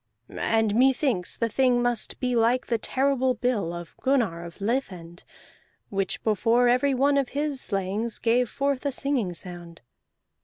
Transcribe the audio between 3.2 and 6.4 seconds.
bill of Gunnar of Lithend, which